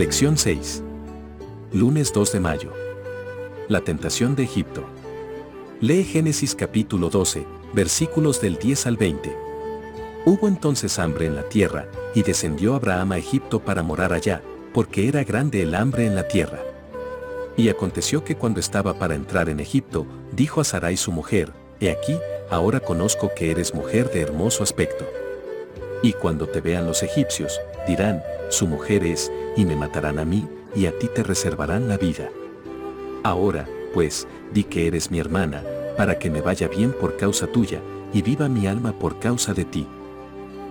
Lección 0.00 0.38
6. 0.38 0.82
Lunes 1.74 2.10
2 2.14 2.32
de 2.32 2.40
mayo. 2.40 2.72
La 3.68 3.82
tentación 3.82 4.34
de 4.34 4.44
Egipto. 4.44 4.82
Lee 5.82 6.04
Génesis 6.04 6.54
capítulo 6.54 7.10
12, 7.10 7.44
versículos 7.74 8.40
del 8.40 8.56
10 8.56 8.86
al 8.86 8.96
20. 8.96 9.36
Hubo 10.24 10.48
entonces 10.48 10.98
hambre 10.98 11.26
en 11.26 11.36
la 11.36 11.42
tierra, 11.42 11.86
y 12.14 12.22
descendió 12.22 12.76
Abraham 12.76 13.12
a 13.12 13.18
Egipto 13.18 13.60
para 13.60 13.82
morar 13.82 14.14
allá, 14.14 14.40
porque 14.72 15.06
era 15.06 15.22
grande 15.22 15.60
el 15.60 15.74
hambre 15.74 16.06
en 16.06 16.14
la 16.14 16.26
tierra. 16.26 16.62
Y 17.58 17.68
aconteció 17.68 18.24
que 18.24 18.36
cuando 18.36 18.58
estaba 18.58 18.98
para 18.98 19.14
entrar 19.14 19.50
en 19.50 19.60
Egipto, 19.60 20.06
dijo 20.32 20.62
a 20.62 20.64
Sarai 20.64 20.96
su 20.96 21.12
mujer, 21.12 21.52
He 21.78 21.90
aquí, 21.90 22.18
ahora 22.48 22.80
conozco 22.80 23.32
que 23.36 23.50
eres 23.50 23.74
mujer 23.74 24.10
de 24.10 24.22
hermoso 24.22 24.62
aspecto. 24.62 25.06
Y 26.02 26.14
cuando 26.14 26.46
te 26.48 26.62
vean 26.62 26.86
los 26.86 27.02
egipcios, 27.02 27.60
dirán, 27.86 28.22
su 28.48 28.66
mujer 28.66 29.04
es, 29.04 29.30
y 29.56 29.64
me 29.64 29.76
matarán 29.76 30.18
a 30.18 30.24
mí, 30.24 30.46
y 30.74 30.86
a 30.86 30.98
ti 30.98 31.08
te 31.14 31.22
reservarán 31.22 31.88
la 31.88 31.96
vida. 31.96 32.28
Ahora, 33.22 33.68
pues, 33.92 34.26
di 34.52 34.64
que 34.64 34.86
eres 34.86 35.10
mi 35.10 35.18
hermana, 35.18 35.62
para 35.96 36.18
que 36.18 36.30
me 36.30 36.40
vaya 36.40 36.68
bien 36.68 36.92
por 36.92 37.16
causa 37.16 37.46
tuya, 37.46 37.80
y 38.12 38.22
viva 38.22 38.48
mi 38.48 38.66
alma 38.66 38.92
por 38.92 39.18
causa 39.18 39.52
de 39.52 39.64
ti. 39.64 39.86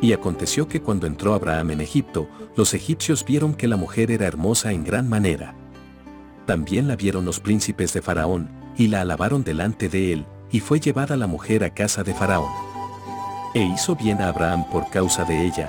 Y 0.00 0.12
aconteció 0.12 0.66
que 0.66 0.82
cuando 0.82 1.06
entró 1.06 1.34
Abraham 1.34 1.72
en 1.72 1.80
Egipto, 1.80 2.28
los 2.56 2.74
egipcios 2.74 3.24
vieron 3.24 3.54
que 3.54 3.68
la 3.68 3.76
mujer 3.76 4.10
era 4.10 4.26
hermosa 4.26 4.72
en 4.72 4.84
gran 4.84 5.08
manera. 5.08 5.54
También 6.46 6.88
la 6.88 6.96
vieron 6.96 7.24
los 7.24 7.38
príncipes 7.38 7.92
de 7.92 8.02
Faraón, 8.02 8.50
y 8.76 8.88
la 8.88 9.02
alabaron 9.02 9.44
delante 9.44 9.88
de 9.88 10.12
él, 10.12 10.26
y 10.50 10.60
fue 10.60 10.80
llevada 10.80 11.16
la 11.16 11.26
mujer 11.26 11.62
a 11.62 11.70
casa 11.70 12.02
de 12.02 12.14
Faraón. 12.14 12.50
E 13.54 13.62
hizo 13.62 13.94
bien 13.94 14.20
a 14.20 14.28
Abraham 14.28 14.64
por 14.70 14.88
causa 14.90 15.24
de 15.24 15.46
ella, 15.46 15.68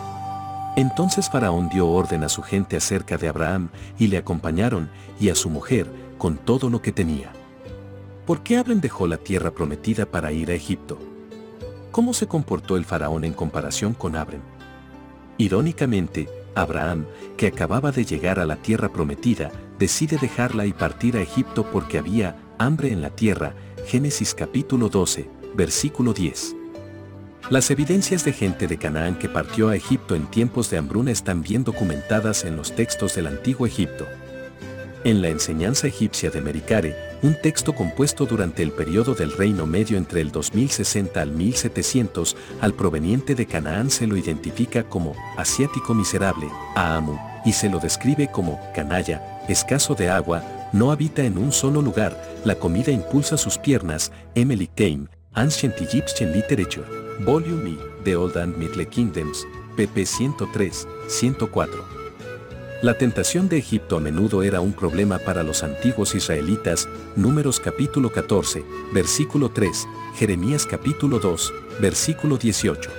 Entonces 0.81 1.29
Faraón 1.29 1.69
dio 1.69 1.87
orden 1.87 2.23
a 2.23 2.29
su 2.29 2.41
gente 2.41 2.75
acerca 2.75 3.15
de 3.15 3.27
Abraham, 3.27 3.69
y 3.99 4.07
le 4.07 4.17
acompañaron, 4.17 4.89
y 5.19 5.29
a 5.29 5.35
su 5.35 5.47
mujer, 5.47 5.85
con 6.17 6.37
todo 6.37 6.71
lo 6.71 6.81
que 6.81 6.91
tenía. 6.91 7.31
¿Por 8.25 8.41
qué 8.41 8.57
Abraham 8.57 8.81
dejó 8.81 9.05
la 9.05 9.17
tierra 9.17 9.51
prometida 9.51 10.07
para 10.07 10.31
ir 10.31 10.49
a 10.49 10.55
Egipto? 10.55 10.97
¿Cómo 11.91 12.15
se 12.15 12.25
comportó 12.25 12.77
el 12.77 12.85
faraón 12.85 13.25
en 13.25 13.33
comparación 13.33 13.93
con 13.93 14.15
Abraham? 14.15 14.41
Irónicamente, 15.37 16.27
Abraham, 16.55 17.05
que 17.37 17.45
acababa 17.45 17.91
de 17.91 18.03
llegar 18.03 18.39
a 18.39 18.47
la 18.47 18.55
tierra 18.55 18.89
prometida, 18.89 19.51
decide 19.77 20.17
dejarla 20.17 20.65
y 20.65 20.73
partir 20.73 21.15
a 21.15 21.21
Egipto 21.21 21.63
porque 21.71 21.99
había 21.99 22.37
hambre 22.57 22.91
en 22.91 23.03
la 23.03 23.11
tierra, 23.11 23.53
Génesis 23.85 24.33
capítulo 24.33 24.89
12, 24.89 25.29
versículo 25.53 26.11
10. 26.11 26.55
Las 27.51 27.69
evidencias 27.69 28.23
de 28.23 28.31
gente 28.31 28.65
de 28.65 28.77
Canaán 28.77 29.19
que 29.19 29.27
partió 29.27 29.67
a 29.67 29.75
Egipto 29.75 30.15
en 30.15 30.25
tiempos 30.31 30.69
de 30.69 30.77
hambruna 30.77 31.11
están 31.11 31.41
bien 31.41 31.65
documentadas 31.65 32.45
en 32.45 32.55
los 32.55 32.73
textos 32.73 33.15
del 33.15 33.27
antiguo 33.27 33.67
Egipto. 33.67 34.07
En 35.03 35.21
la 35.21 35.27
enseñanza 35.27 35.85
egipcia 35.85 36.29
de 36.29 36.39
Mericare, 36.39 36.95
un 37.21 37.35
texto 37.35 37.75
compuesto 37.75 38.25
durante 38.25 38.63
el 38.63 38.71
periodo 38.71 39.15
del 39.15 39.33
Reino 39.33 39.65
Medio 39.65 39.97
entre 39.97 40.21
el 40.21 40.31
2060 40.31 41.21
al 41.21 41.31
1700, 41.31 42.37
al 42.61 42.73
proveniente 42.73 43.35
de 43.35 43.45
Canaán 43.45 43.89
se 43.89 44.07
lo 44.07 44.15
identifica 44.15 44.83
como 44.83 45.13
asiático 45.35 45.93
miserable, 45.93 46.47
Aamu, 46.77 47.19
y 47.43 47.51
se 47.51 47.69
lo 47.69 47.79
describe 47.79 48.31
como 48.31 48.61
canalla, 48.73 49.43
escaso 49.49 49.93
de 49.93 50.09
agua, 50.09 50.41
no 50.71 50.89
habita 50.89 51.25
en 51.25 51.37
un 51.37 51.51
solo 51.51 51.81
lugar, 51.81 52.17
la 52.45 52.55
comida 52.55 52.93
impulsa 52.93 53.35
sus 53.35 53.57
piernas, 53.57 54.13
Kane, 54.33 55.09
Ancient 55.33 55.79
Egyptian 55.79 56.33
Literature, 56.33 56.85
Volume 57.21 57.69
E, 57.69 57.77
The 58.03 58.17
Old 58.17 58.35
and 58.35 58.57
Middle 58.57 58.85
Kingdoms, 58.85 59.47
pp 59.77 60.05
103, 60.05 60.85
104. 61.07 61.85
La 62.81 62.97
tentación 62.97 63.47
de 63.47 63.57
Egipto 63.57 63.95
a 63.95 63.99
menudo 64.01 64.43
era 64.43 64.59
un 64.59 64.73
problema 64.73 65.19
para 65.19 65.41
los 65.43 65.63
antiguos 65.63 66.15
israelitas, 66.15 66.89
Números 67.15 67.61
capítulo 67.61 68.11
14, 68.11 68.65
versículo 68.91 69.49
3, 69.51 69.87
Jeremías 70.15 70.65
capítulo 70.65 71.17
2, 71.19 71.53
versículo 71.79 72.37
18. 72.37 72.89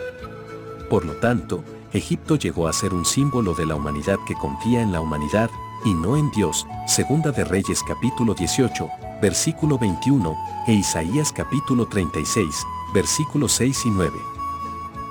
Por 0.88 1.04
lo 1.04 1.12
tanto, 1.16 1.62
Egipto 1.92 2.36
llegó 2.36 2.66
a 2.66 2.72
ser 2.72 2.94
un 2.94 3.04
símbolo 3.04 3.52
de 3.52 3.66
la 3.66 3.74
humanidad 3.74 4.16
que 4.26 4.34
confía 4.36 4.80
en 4.80 4.90
la 4.90 5.02
humanidad 5.02 5.50
y 5.84 5.92
no 5.92 6.16
en 6.16 6.30
Dios, 6.30 6.66
Segunda 6.86 7.30
de 7.30 7.44
Reyes 7.44 7.82
capítulo 7.86 8.32
18, 8.32 8.88
versículo 9.22 9.78
21, 9.78 10.36
e 10.66 10.72
Isaías 10.72 11.32
capítulo 11.32 11.86
36, 11.86 12.66
versículos 12.92 13.52
6 13.52 13.86
y 13.86 13.90
9. 13.90 14.18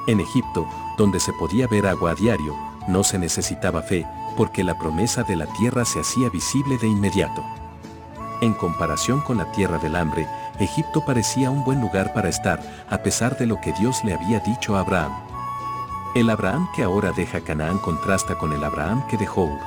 En 0.08 0.20
Egipto, 0.20 0.68
donde 0.98 1.22
se 1.22 1.32
podía 1.32 1.66
ver 1.68 1.88
agua 1.88 2.12
a 2.12 2.16
diario, 2.16 2.54
no 2.90 3.06
se 3.06 3.18
necesitaba 3.18 3.82
fe, 3.82 4.06
porque 4.36 4.66
la 4.66 4.78
promesa 4.78 5.24
de 5.24 5.38
la 5.38 5.46
tierra 5.54 5.86
se 5.86 6.02
hacía 6.02 6.30
visible 6.30 6.78
de 6.78 6.88
inmediato. 6.88 7.42
En 8.42 8.54
comparación 8.54 9.22
con 9.22 9.38
la 9.38 9.50
tierra 9.54 9.78
del 9.78 9.96
hambre, 9.96 10.28
Egipto 10.60 11.06
parecía 11.06 11.50
un 11.50 11.64
buen 11.64 11.80
lugar 11.80 12.12
para 12.14 12.28
estar, 12.28 12.60
a 12.90 12.98
pesar 12.98 13.38
de 13.38 13.46
lo 13.46 13.62
que 13.62 13.72
Dios 13.72 14.04
le 14.04 14.14
había 14.14 14.42
dicho 14.42 14.76
a 14.76 14.82
Abraham. 14.82 15.14
El 16.16 16.30
Abraham 16.30 16.68
que 16.76 16.84
ahora 16.84 17.14
deja 17.14 17.40
Canaán 17.40 17.78
contrasta 17.78 18.38
con 18.38 18.52
el 18.52 18.62
Abraham 18.66 19.08
que 19.08 19.16
dejó 19.16 19.44
Ur. 19.44 19.60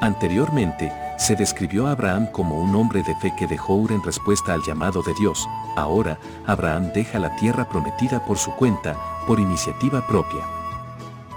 Anteriormente, 0.00 0.92
se 1.20 1.36
describió 1.36 1.86
a 1.86 1.90
Abraham 1.90 2.26
como 2.32 2.58
un 2.58 2.74
hombre 2.74 3.02
de 3.02 3.14
fe 3.16 3.34
que 3.38 3.46
dejó 3.46 3.74
Ur 3.74 3.92
en 3.92 4.02
respuesta 4.02 4.54
al 4.54 4.62
llamado 4.62 5.02
de 5.02 5.12
Dios. 5.20 5.46
Ahora, 5.76 6.18
Abraham 6.46 6.92
deja 6.94 7.18
la 7.18 7.36
tierra 7.36 7.68
prometida 7.68 8.24
por 8.24 8.38
su 8.38 8.50
cuenta, 8.52 8.96
por 9.26 9.38
iniciativa 9.38 10.06
propia. 10.06 10.40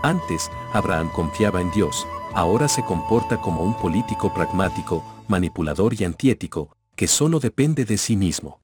Antes, 0.01 0.49
Abraham 0.71 1.09
confiaba 1.13 1.59
en 1.59 1.69
Dios, 1.71 2.07
ahora 2.33 2.69
se 2.69 2.83
comporta 2.85 3.41
como 3.41 3.61
un 3.61 3.73
político 3.73 4.33
pragmático, 4.33 5.03
manipulador 5.27 5.93
y 5.99 6.05
antiético, 6.05 6.77
que 6.95 7.09
solo 7.09 7.41
depende 7.41 7.83
de 7.83 7.97
sí 7.97 8.15
mismo. 8.15 8.61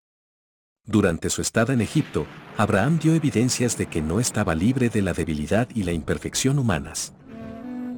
Durante 0.86 1.30
su 1.30 1.42
estada 1.42 1.74
en 1.74 1.82
Egipto, 1.82 2.28
Abraham 2.58 2.98
dio 2.98 3.14
evidencias 3.14 3.78
de 3.78 3.88
que 3.88 4.02
no 4.02 4.22
estaba 4.22 4.56
libre 4.56 4.90
de 4.90 5.02
la 5.02 5.12
debilidad 5.12 5.68
y 5.76 5.84
la 5.84 5.92
imperfección 5.92 6.60
humanas. 6.60 7.14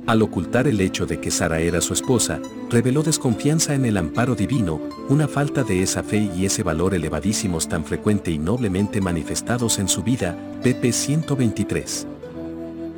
Al 0.07 0.22
ocultar 0.23 0.67
el 0.67 0.81
hecho 0.81 1.06
de 1.06 1.19
que 1.19 1.29
Sara 1.29 1.59
era 1.59 1.79
su 1.79 1.94
esposa, 1.94 2.39
reveló 2.69 3.03
desconfianza 3.03 3.75
en 3.75 3.85
el 3.85 3.97
amparo 3.97 4.35
divino, 4.35 4.81
una 5.09 5.28
falta 5.28 5.63
de 5.63 5.84
esa 5.84 6.01
fe 6.01 6.29
y 6.35 6.45
ese 6.45 6.63
valor 6.63 6.95
elevadísimos 6.95 7.69
tan 7.69 7.85
frecuente 7.85 8.31
y 8.31 8.40
noblemente 8.40 9.00
manifestados 9.00 9.78
en 9.78 9.88
su 9.88 10.01
vida, 10.01 10.35
pp 10.63 10.91
123. 10.91 12.07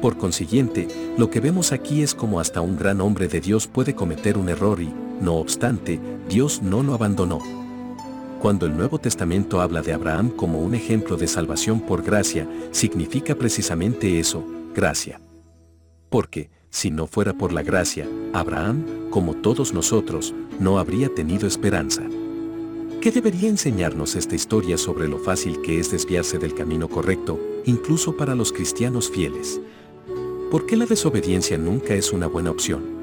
Por 0.02 0.18
consiguiente, 0.18 0.88
lo 1.18 1.30
que 1.30 1.40
vemos 1.42 1.72
aquí 1.72 2.04
es 2.04 2.14
como 2.14 2.40
hasta 2.40 2.62
un 2.62 2.78
gran 2.78 3.02
hombre 3.02 3.28
de 3.28 3.42
Dios 3.42 3.68
puede 3.68 3.96
cometer 3.96 4.38
un 4.38 4.50
error 4.50 4.82
y, 4.82 4.94
no 5.22 5.36
obstante, 5.36 6.00
Dios 6.30 6.62
no 6.62 6.84
lo 6.84 6.94
abandonó. 6.94 7.40
Cuando 8.42 8.66
el 8.66 8.76
Nuevo 8.76 9.00
Testamento 9.00 9.62
habla 9.62 9.82
de 9.82 9.94
Abraham 9.94 10.30
como 10.30 10.60
un 10.60 10.76
ejemplo 10.76 11.16
de 11.16 11.28
salvación 11.28 11.80
por 11.80 12.04
gracia, 12.04 12.48
significa 12.72 13.36
precisamente 13.36 14.20
eso, 14.20 14.46
gracia. 14.74 15.22
Porque, 16.10 16.50
si 16.74 16.90
no 16.90 17.06
fuera 17.06 17.34
por 17.34 17.54
la 17.54 17.62
gracia, 17.62 18.10
Abraham, 18.34 19.10
como 19.12 19.36
todos 19.36 19.76
nosotros, 19.76 20.34
no 20.60 20.80
habría 20.80 21.08
tenido 21.08 21.48
esperanza. 21.48 22.02
¿Qué 23.00 23.12
debería 23.12 23.48
enseñarnos 23.48 24.16
esta 24.16 24.34
historia 24.34 24.80
sobre 24.80 25.08
lo 25.08 25.20
fácil 25.20 25.62
que 25.62 25.80
es 25.80 25.92
desviarse 25.92 26.40
del 26.40 26.56
camino 26.56 26.90
correcto, 26.90 27.40
incluso 27.66 28.18
para 28.18 28.34
los 28.34 28.52
cristianos 28.52 29.12
fieles? 29.12 29.62
¿Por 30.50 30.66
qué 30.66 30.76
la 30.76 30.88
desobediencia 30.88 31.60
nunca 31.60 31.94
es 31.94 32.12
una 32.12 32.26
buena 32.26 32.50
opción? 32.50 33.03